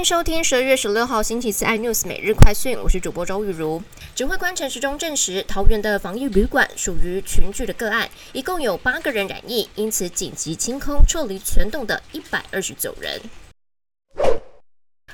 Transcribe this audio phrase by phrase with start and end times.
[0.00, 3.82] 迎收听十二月十六号星期四 iNews 每日快讯，我是主播周玉如。
[4.14, 13.20] 指挥官陈时中证实，桃园的防疫旅馆属于群聚的个案，一共有八个人染疫，因此紧急清空撤离全栋的一百二十九人。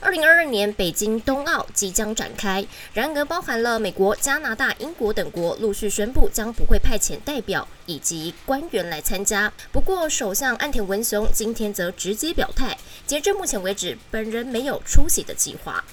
[0.06, 2.64] 二零二二年北京冬奥即将展开，
[2.94, 9.52] 然而包含了美国、加拿大、英国等国陆续宣布将不会派遣代表以及官员来参加。
[9.72, 15.84] 不过，首相岸田文雄今天则直接表态，截至目前为止，本人没有出席的计划。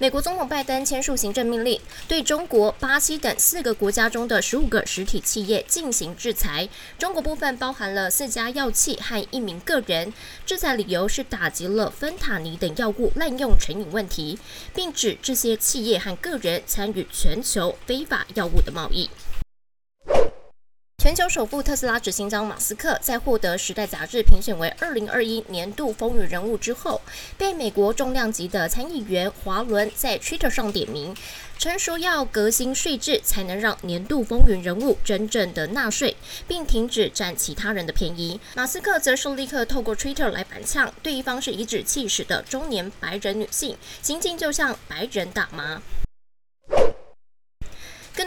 [0.00, 1.78] 美国总统拜登签署行政命令，
[2.08, 6.66] 对中国、巴西等四个国家中的十五个实体企业进行制裁。
[6.98, 10.10] 中国部分包含了四家药企和一名个人。
[10.46, 14.38] 制裁理由是打击了芬塔尼等药物滥用成瘾问题，
[14.74, 19.10] 并指这些企业和个人参与全球非法药物的贸易。
[21.00, 27.00] 全球首富特斯拉执行长马斯克在获得《时代》杂志评选为二零二一年度风云人物之后，
[27.38, 31.16] 被美国重量级的参议员华伦在 Twitter 上点名，
[31.58, 36.14] 称说要革新税制，才能让年度风云人物真正的纳税，
[36.46, 38.38] 并停止占其他人的便宜。
[38.54, 45.80] 马斯克则是立刻透过 Twitter 来反呛，对方是颐指气使的中年白人女性，心境就像白人大妈。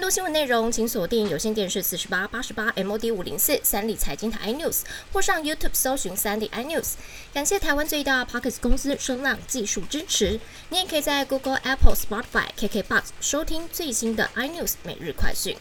[0.04, 4.82] 多新闻内容，请锁定有线电视四十八八十八 MOD 五零四三立财经台 iNews，
[5.14, 6.96] 或上 YouTube 搜寻三立 iNews。
[7.34, 10.42] 感谢台湾最大 Pockets 公司声浪技术支持。
[10.68, 15.56] 你也可以在 Google、Apple、Spotify、KKBox 收听最新的 iNews 每日快讯。